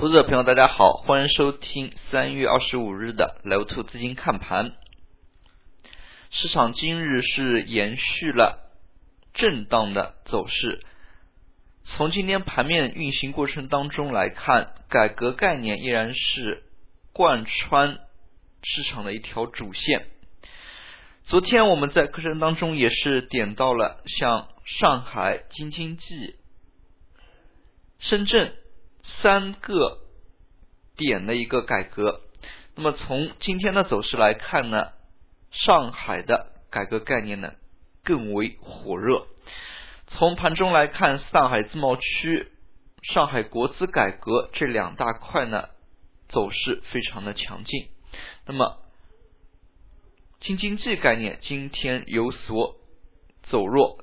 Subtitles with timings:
[0.00, 4.72] 投资者朋友，大家好，欢迎收听三月二十五日的楼兔资金看盘。
[6.30, 8.70] 市场今日是延续了
[9.34, 10.80] 震荡的走势。
[11.84, 16.62] 从今天盘面运行过程当中来看，改革概念依然是
[17.12, 17.98] 贯穿
[18.62, 20.06] 市场的一条主线。
[21.26, 26.36] 昨天我们在课程当中也是点到了像上海、京津冀、
[27.98, 28.54] 深圳。
[29.22, 29.98] 三个
[30.96, 32.20] 点的一个改革，
[32.74, 34.92] 那么从今天的走势来看呢，
[35.50, 37.52] 上海的改革概念呢
[38.02, 39.26] 更为火热。
[40.08, 42.50] 从盘中来看，上海自贸区、
[43.02, 45.68] 上海国资改革这两大块呢
[46.28, 47.88] 走势非常的强劲。
[48.46, 48.78] 那么
[50.40, 52.76] 京津冀概念今天有所
[53.44, 54.02] 走弱，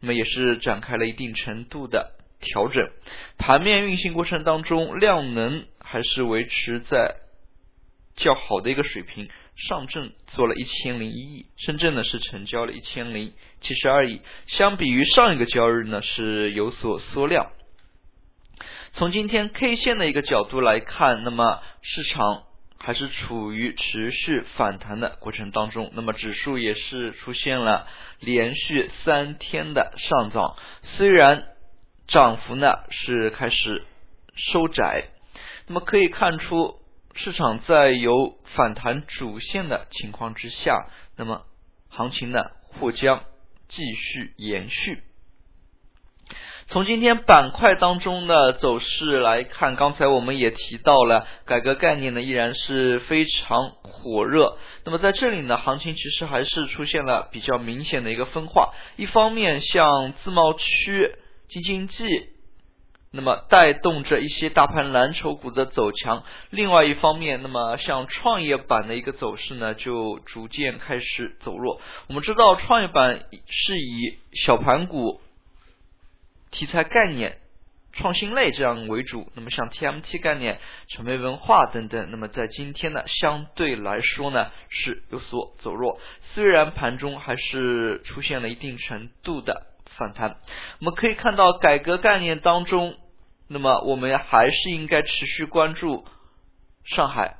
[0.00, 2.19] 那么也是展开了一定程度的。
[2.40, 2.90] 调整，
[3.38, 7.16] 盘面运行过程当中，量能还是维持在
[8.16, 9.28] 较好的一个水平。
[9.68, 17.50] 上证做了一千零一亿，深圳呢是成交了一千零七十二亿，相比于上一个交易日呢是有所缩量。
[18.94, 22.44] 从今天 K 线的一个角度来看，那么市场
[22.78, 27.86] 还是处于持续反弹的过程当中，那么指数也是出现了
[28.20, 30.56] 连续三天的上涨，
[30.96, 31.44] 虽然。
[32.10, 33.84] 涨幅呢是开始
[34.34, 35.04] 收窄，
[35.68, 36.74] 那么可以看出
[37.14, 41.42] 市场在有反弹主线的情况之下，那么
[41.88, 42.42] 行情呢
[42.80, 43.22] 或将
[43.68, 45.04] 继续延续。
[46.66, 54.58] 从今天板块当中的走势来看，刚才我们也提到了改革概念呢依然是非常火热。
[54.84, 58.74] 那么在这里呢，行情其实还是出现了比较明显的一个分化。
[58.96, 61.14] 一方面，像自贸区。
[61.50, 62.28] 京津冀，
[63.12, 66.22] 那么带动着一些大盘蓝筹股的走强。
[66.50, 71.80] 另外一方面，那么像创业板的一个走势呢，就逐渐开始走弱。
[72.06, 75.20] 我们知道，创业板是以小盘股、
[76.52, 77.38] 题材概念、
[77.94, 79.26] 创新类这样为主。
[79.34, 85.98] 那么像 TMT 概念、传媒文化等等，那么在今天呢，相对来说呢是有所走弱。
[86.32, 89.66] 虽然盘中还是出现了一定程度的。
[90.00, 90.38] 反弹，
[90.80, 92.96] 我们可以看到改革概念当中，
[93.48, 96.06] 那么我们还是应该持续关注
[96.96, 97.36] 上海、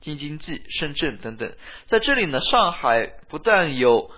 [0.00, 1.54] 京津冀、深圳等等。
[1.86, 4.10] 在这里呢，上海不但有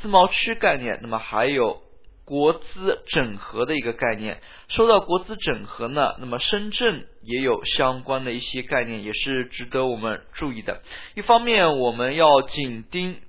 [0.00, 1.82] 自贸区概念，那么还有
[2.24, 4.40] 国资整合的一个概念。
[4.68, 10.82] 说到国资整合呢，那么深圳也有相关的一些概念，也是值得我们注意的。
[11.14, 13.20] 一方面，我们要紧盯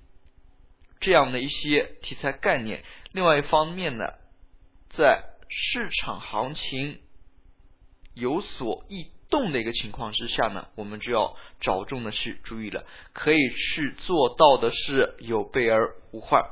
[1.02, 2.84] 这样的一些题材概念。
[3.12, 4.06] 另外一方面呢，
[4.96, 7.00] 在市场行情
[8.14, 16.46] 有所异动的一个情况之下呢，我们就要着重的去注意了，可以去做到的是有备而无患。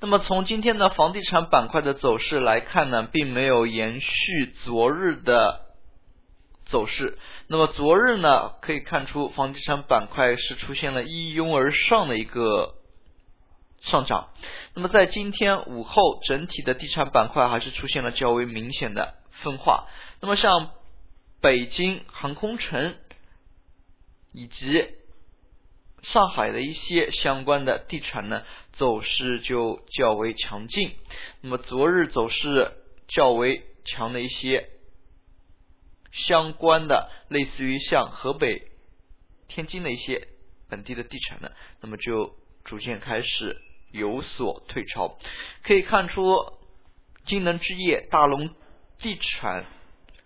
[0.00, 5.62] 那么从今天的房地产板块的走势来看呢，并没有延续昨日的
[6.66, 7.16] 走势。
[7.48, 12.74] 那么昨日呢，可以看出房地产板块是出现了一拥而上的一个。
[13.86, 14.30] 上涨，
[14.74, 19.86] 那么在今天午后，整体的地产板块还是出现了较为明显的分化。
[20.20, 20.70] 那么像
[21.40, 22.96] 北京航空城
[24.32, 24.88] 以及
[26.02, 28.42] 上海的一些相关的地产呢，
[28.72, 30.92] 走势就较为强劲。
[31.40, 32.72] 那么昨日走势
[33.06, 34.68] 较为强的一些
[36.10, 38.66] 相关的，类似于像河北、
[39.46, 40.26] 天津的一些
[40.68, 43.62] 本地的地产呢，那么就逐渐开始。
[43.96, 45.16] 有所退潮，
[45.64, 46.36] 可以看出，
[47.26, 48.50] 金能置业、大龙
[49.00, 49.64] 地产、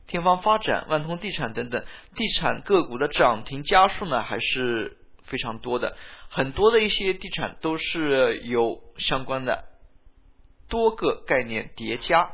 [0.07, 5.97] 天方发展、万通地产等等地产个股的涨停家数呢，还是非常多的。
[6.29, 9.65] 很多的一些地产都是有相关的
[10.69, 12.31] 多个概念叠加，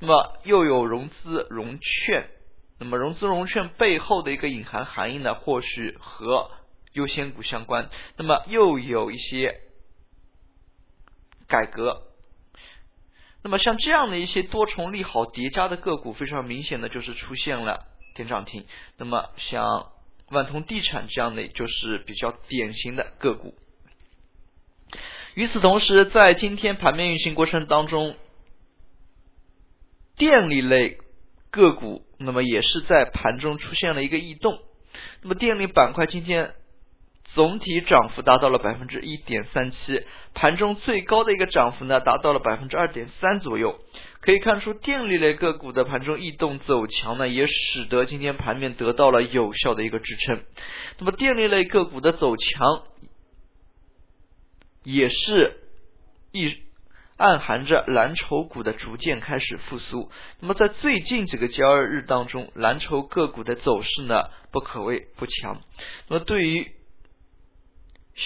[0.00, 2.28] 那么又有融资融券，
[2.80, 6.50] 那么融资融券背后的一个隐含含义呢，或许和
[6.94, 9.60] 优先股相关，那么又有一些。
[11.48, 12.02] 改革，
[13.44, 18.66] 那么像这样的一些多重利好叠加的个股，非常明显的就是出现了点涨停。
[18.98, 19.92] 那么像
[20.30, 23.54] 万通地产这样的，就是比较典型的个股。
[25.34, 28.16] 与此同时，在今天盘面运行过程当中，
[30.16, 30.98] 电力类
[31.52, 34.58] 个股，那么也是在盘中出现了一个异动。
[35.22, 36.54] 那么电力板块今天。
[37.34, 43.78] 总体涨幅达到了百分之一点三七，盘中最高的一个涨幅呢达到了百分之二点三左右。
[44.20, 50.42] 可以看出电力类个股的盘中异动走强呢，也使得今天盘面得到了有效的一个支撑。
[50.98, 52.82] 那么电力类个股的走强，
[54.82, 55.60] 也是
[56.32, 56.56] 一
[57.16, 60.10] 暗含着蓝筹股的逐渐开始复苏。
[60.40, 65.60] 那么在最近几个交易日当中，蓝筹个股的走势呢，不可谓不强。
[66.08, 66.72] 那么对于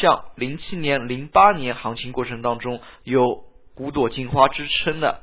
[0.01, 3.45] 像零七年、零八年行情过程当中有
[3.77, 5.21] 五朵金花之称的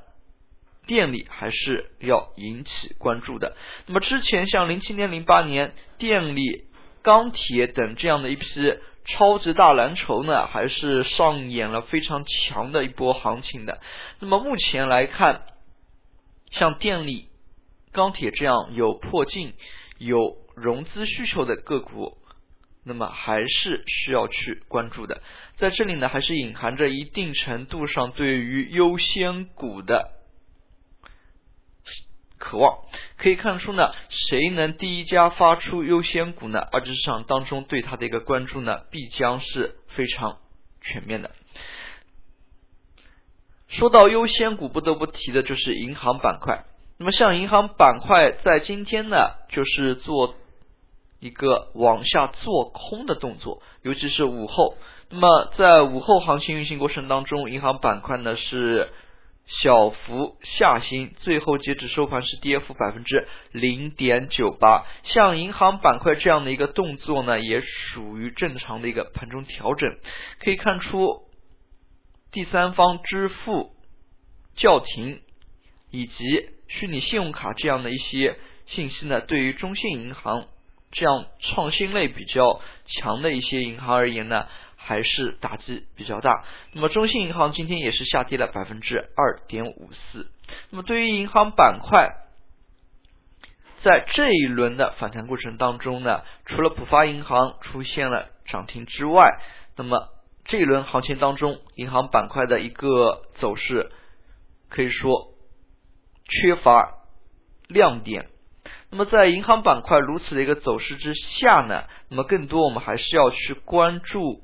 [0.85, 3.57] 电力，还是要引起关注的。
[3.87, 6.65] 那么之前像零七年、零八年电力、
[7.01, 8.45] 钢铁等这样的一批
[9.05, 13.79] 超级大蓝筹呢，还是上演了非常强的一波行情的。
[14.19, 15.41] 那么目前来看，
[16.51, 17.29] 像电力、
[17.91, 19.53] 钢铁这样有破净、
[19.97, 22.17] 有融资需求的个股。
[22.87, 25.21] 那么还是需要去关注的，
[25.57, 30.11] 在这里呢，还是隐含着一定程度上对于优先股的
[32.37, 32.79] 渴望。
[33.17, 36.59] 可以看出呢，谁能第一家发出优先股呢？
[36.71, 40.37] 二级市场当中对它的一个关注呢，必将是非常
[40.79, 41.31] 全面的。
[43.67, 46.63] 说到优先股，不得不提的就是银行板块。
[46.97, 50.35] 那么像银行板块在今天呢，就是做。
[51.19, 54.75] 一个往下做空的动作，尤其是午后。
[55.09, 58.89] 那么在午后行情运行过程当中，银行板块呢是
[59.47, 64.85] 小幅下行，最后截止收盘是跌幅百分之零点九八。
[65.05, 69.89] 像银行板块这样的一个动作呢，也属于正常的一个盘中调整。
[70.39, 71.21] 可以看出，
[72.31, 73.71] 第三方支付
[74.57, 75.21] 叫停
[75.89, 78.35] 以及虚拟信用卡这样的一些
[78.67, 80.47] 信息呢，对于中信银行。
[80.91, 86.45] 这样创新类比较强的一些银行而言呢，还是打击比较大。
[86.71, 90.31] 那么中信银行今天也是下跌了百分之二点五四。
[90.69, 92.15] 那么对于银行板块，
[93.83, 99.39] 在这一轮的反弹过程当中呢，除了浦发银行出现了涨停之外，
[99.75, 100.07] 那么
[100.45, 103.91] 这一轮行情当中，银行板块的一个走势
[104.69, 105.33] 可以说
[106.25, 106.93] 缺乏
[107.67, 108.29] 亮点。
[108.89, 114.41] 那么在银行板块如此的一个走势之下呢，那么更多我们还是要去关注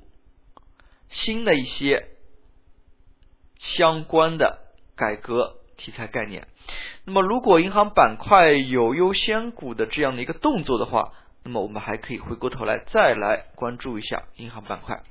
[1.09, 2.07] 新的一些
[3.59, 4.59] 相关的
[4.97, 6.47] 改革题材概念。
[7.05, 11.13] 那么如果银行板块有优先股的这样的一个动作的话，
[11.45, 15.03] 那么我们还可以回过头来再来关注一下银行板块。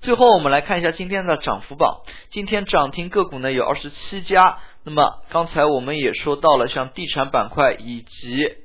[0.00, 4.60] 最后我们来看一下今天的涨幅榜，今天涨停个股呢有二十七家。
[4.84, 8.56] 那么刚才我们也说到了，像地产板块以及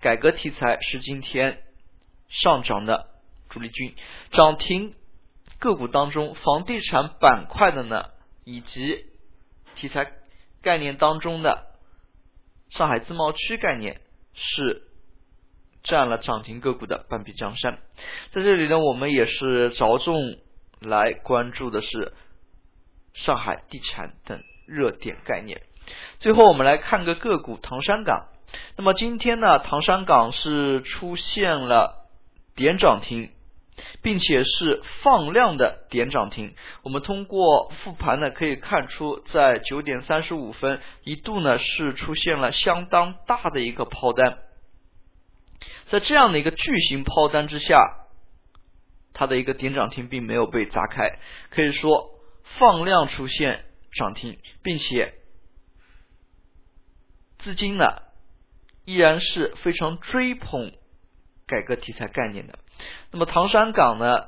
[0.00, 1.62] 改革题材是今天
[2.28, 3.06] 上涨的
[3.48, 3.94] 主力军。
[4.32, 4.94] 涨停
[5.58, 8.10] 个股当中，房地产板块的呢，
[8.44, 9.06] 以及
[9.76, 10.12] 题材
[10.60, 11.66] 概念当中的
[12.70, 14.00] 上海自贸区概念
[14.34, 14.82] 是
[15.84, 17.78] 占了涨停个股的半壁江山。
[18.32, 20.38] 在这里呢，我们也是着重
[20.80, 22.12] 来关注的是
[23.14, 24.42] 上海地产等。
[24.66, 25.62] 热点概念。
[26.20, 28.26] 最后我们来看个个股，唐山港。
[28.76, 32.06] 那么今天呢，唐山港是出现了
[32.54, 33.30] 点涨停，
[34.02, 36.54] 并且是放量的点涨停。
[36.82, 44.38] 我们通过复盘呢，可以看出，在九点三十五分一度呢是出现了相当大的一个抛单。
[45.90, 48.06] 在这样的一个巨型抛单之下，
[49.12, 51.18] 它的一个点涨停并没有被砸开，
[51.50, 52.10] 可以说
[52.58, 53.64] 放量出现。
[53.92, 55.14] 涨停，并且
[57.38, 57.84] 资金呢
[58.84, 60.72] 依然是非常追捧
[61.46, 62.58] 改革题材概念的。
[63.10, 64.24] 那么唐山港呢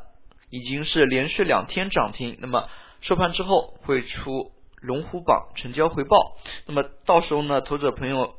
[0.50, 2.68] 已经是连续两天涨停，那么
[3.00, 6.36] 收盘之后会出龙虎榜成交回报。
[6.66, 8.34] 那么到时候呢，投资者朋友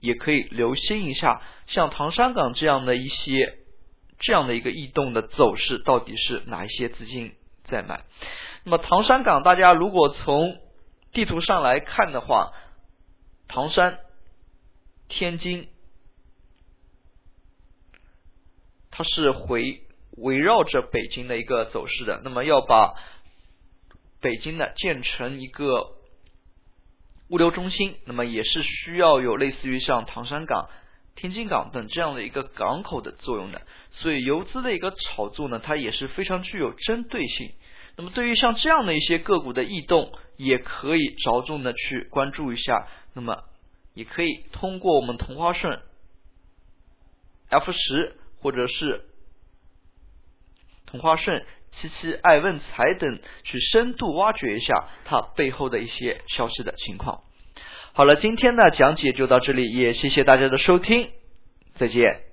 [0.00, 3.58] 也可以留心一下，像唐山港这样的一些
[4.20, 8.04] 这样的一个异动的走势，到底是哪一些资金在买？
[8.64, 10.60] 那么唐山港，大家如果从
[11.12, 12.52] 地图上来看的话，
[13.48, 13.98] 唐山、
[15.08, 15.68] 天津，
[18.90, 19.82] 它是回
[20.16, 22.20] 围绕着北京的一个走势的。
[22.22, 22.94] 那么要把
[24.20, 25.94] 北京呢建成一个
[27.28, 30.70] 物流中心，那么也是需要有类似于像唐山港、
[31.16, 33.62] 天津港等这样的一个港口的作用的。
[33.90, 37.52] 所以游资的一个炒作呢，它也是非常具有针对性。
[37.96, 42.88] 那么对于像这样的一些个股的异动，也可以着重的去关注一下。
[43.14, 43.44] 那么
[43.94, 45.78] 也可以通过我们同花顺
[47.50, 49.04] F 十或者是
[50.86, 51.44] 同花顺
[51.80, 57.22] 七七爱问财等，去深度挖掘一下它背后的一些消息的情况。
[57.92, 61.10] 好了，今天呢讲解就到这里，也谢谢大家的收听，
[61.74, 62.31] 再见。